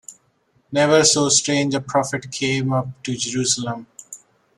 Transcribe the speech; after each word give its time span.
Never 0.71 1.03
so 1.03 1.29
strange 1.29 1.75
a 1.75 1.79
prophet 1.79 2.31
came 2.31 2.73
up 2.73 3.03
to 3.03 3.15
Jerusalem. 3.15 3.85